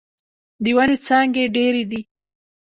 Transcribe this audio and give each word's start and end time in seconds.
د 0.63 0.65
ونې 0.75 0.97
څانګې 1.07 1.43
ډيرې 1.55 1.83
دې. 1.91 2.01